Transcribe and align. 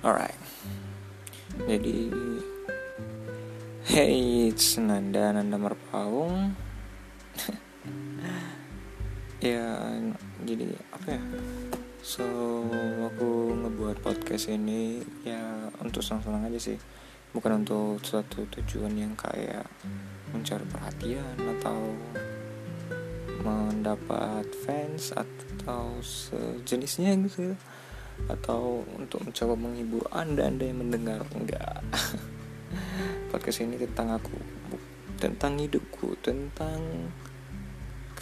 Alright. 0.00 0.40
Jadi 1.68 2.08
Hey, 3.84 4.48
it's 4.48 4.80
Nanda 4.80 5.28
Nanda 5.28 5.60
Merpaung. 5.60 6.56
ya, 9.44 9.92
jadi 10.40 10.72
apa 10.88 11.04
ya? 11.04 11.20
So, 12.00 12.24
aku 13.12 13.52
ngebuat 13.60 14.00
podcast 14.00 14.48
ini 14.48 15.04
ya 15.20 15.68
untuk 15.84 16.00
senang-senang 16.00 16.48
aja 16.48 16.72
sih. 16.72 16.80
Bukan 17.36 17.60
untuk 17.60 18.00
suatu 18.00 18.48
tujuan 18.56 18.96
yang 18.96 19.12
kayak 19.20 19.68
mencari 20.32 20.64
perhatian 20.64 21.36
atau 21.60 21.92
mendapat 23.44 24.48
fans 24.64 25.12
atau 25.12 26.00
sejenisnya 26.00 27.20
gitu 27.28 27.52
atau 28.28 28.84
untuk 28.98 29.24
mencoba 29.24 29.54
menghibur 29.56 30.04
anda 30.12 30.50
anda 30.50 30.66
yang 30.66 30.82
mendengar? 30.82 31.24
Enggak. 31.32 31.80
Podcast 33.32 33.62
ini 33.62 33.80
tentang 33.80 34.18
aku 34.18 34.36
tentang 35.20 35.60
hidupku 35.60 36.16
tentang 36.24 37.12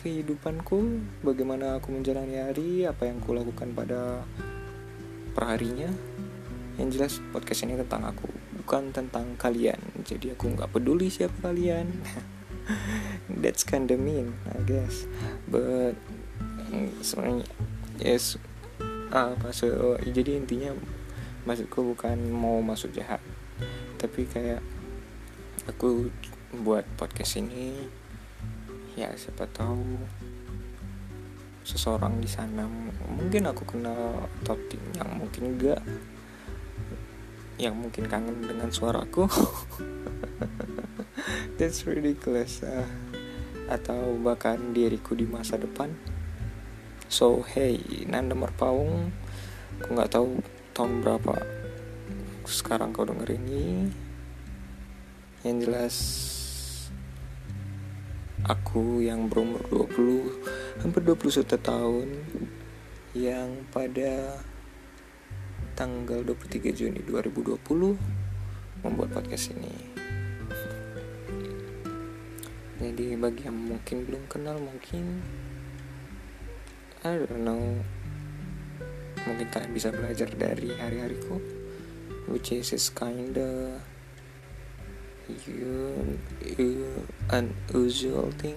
kehidupanku 0.03 1.03
bagaimana 1.23 1.79
aku 1.79 1.95
menjalani 1.95 2.43
hari 2.43 2.87
apa 2.87 3.07
yang 3.07 3.23
kulakukan 3.23 3.75
pada 3.75 4.27
perharinya. 5.35 5.91
Yang 6.79 6.89
jelas 6.95 7.15
podcast 7.35 7.67
ini 7.67 7.75
tentang 7.75 8.07
aku 8.07 8.31
bukan 8.63 8.95
tentang 8.95 9.35
kalian. 9.35 9.79
Jadi 10.07 10.35
aku 10.35 10.55
nggak 10.55 10.71
peduli 10.71 11.11
siapa 11.11 11.51
kalian. 11.51 11.91
That's 13.43 13.67
kinda 13.67 13.99
mean 13.99 14.39
I 14.55 14.63
guess. 14.63 15.07
But 15.51 15.99
sebenarnya 17.03 17.47
yes 17.99 18.39
apa 19.13 19.53
so 19.53 19.97
jadi 20.05 20.41
intinya 20.41 20.73
maksudku 21.49 21.95
bukan 21.95 22.19
mau 22.29 22.61
masuk 22.61 22.93
jahat 22.93 23.23
tapi 23.97 24.29
kayak 24.29 24.61
aku 25.67 26.13
buat 26.65 26.85
podcast 26.97 27.41
ini 27.41 27.75
ya 28.97 29.13
siapa 29.17 29.49
tahu 29.53 30.01
seseorang 31.65 32.17
di 32.21 32.29
sana 32.29 32.65
mungkin 33.13 33.49
aku 33.49 33.65
kenal 33.69 34.29
atau 34.45 34.57
yang 34.97 35.11
mungkin 35.21 35.43
enggak 35.57 35.81
yang 37.59 37.75
mungkin 37.75 38.07
kangen 38.07 38.47
dengan 38.47 38.71
suaraku. 38.71 39.27
That's 41.59 41.83
ridiculous 41.91 42.63
uh, 42.63 42.87
atau 43.67 44.15
bahkan 44.23 44.71
diriku 44.73 45.19
di 45.19 45.27
masa 45.27 45.59
depan 45.59 45.91
so 47.09 47.43
hey 47.43 47.81
Nanda 48.05 48.37
Merpaung 48.37 49.13
aku 49.81 49.89
nggak 49.97 50.13
tahu 50.13 50.45
tahun 50.77 51.03
berapa 51.03 51.59
sekarang 52.49 52.97
kau 52.97 53.05
denger 53.05 53.37
ini. 53.37 53.93
Yang 55.45 55.57
jelas 55.69 55.97
aku 58.49 59.05
yang 59.05 59.29
berumur 59.29 59.61
20 59.69 60.81
hampir 60.81 61.03
21 61.05 61.45
tahun 61.45 62.09
yang 63.13 63.69
pada 63.69 64.41
tanggal 65.77 66.25
23 66.25 66.73
Juni 66.73 67.01
2020 67.05 67.61
membuat 68.83 69.11
podcast 69.13 69.53
ini. 69.53 69.75
Jadi 72.79 73.19
bagi 73.19 73.43
yang 73.45 73.59
mungkin 73.59 73.97
belum 74.09 74.23
kenal 74.31 74.57
mungkin 74.57 75.21
I 77.09 77.25
don't 77.25 77.45
know 77.45 77.63
mungkin 79.25 79.49
kalian 79.53 79.73
bisa 79.73 79.89
belajar 79.93 80.29
dari 80.33 80.73
hari-hariku 80.77 81.37
which 82.29 82.53
is 82.53 82.77
is 82.77 82.93
kinda 82.93 83.81
you, 85.29 86.17
you 86.57 87.05
unusual 87.29 88.33
thing. 88.41 88.57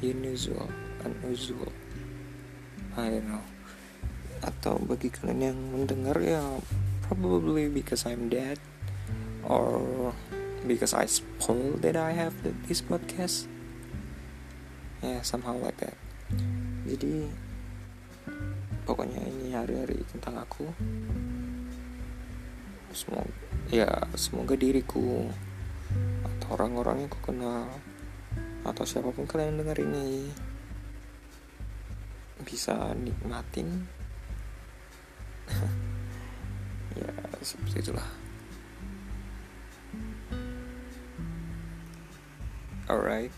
Unusual 0.00 0.68
unusual. 1.04 1.72
I 2.96 3.08
don't 3.08 3.28
know. 3.28 3.44
Atau 4.40 4.80
bagi 4.84 5.12
kalian 5.12 5.52
yang 5.52 5.58
mendengar 5.72 6.16
ya 6.20 6.40
probably 7.04 7.68
because 7.68 8.08
I'm 8.08 8.32
dead 8.32 8.56
or 9.44 10.12
because 10.64 10.96
I 10.96 11.04
spoiled 11.04 11.84
that 11.84 11.96
I 11.96 12.16
have 12.16 12.36
this 12.68 12.80
podcast. 12.80 13.48
Yeah 15.00 15.24
somehow 15.24 15.56
like 15.56 15.80
that 15.80 15.96
jadi 16.88 17.28
pokoknya 18.88 19.20
ini 19.20 19.52
hari-hari 19.52 20.00
tentang 20.08 20.40
aku. 20.40 20.64
Semoga 22.90 23.30
ya 23.70 23.86
semoga 24.18 24.58
diriku 24.58 25.30
atau 26.26 26.48
orang-orang 26.58 27.06
yang 27.06 27.10
aku 27.12 27.20
kenal 27.30 27.70
atau 28.66 28.82
siapa 28.82 29.14
pun 29.14 29.30
kalian 29.30 29.60
dengar 29.60 29.76
ini 29.78 30.30
bisa 32.44 32.96
nikmatin. 32.96 33.86
Ya 36.98 37.14
seperti 37.38 37.86
itulah. 37.86 38.04
Alright 42.90 43.30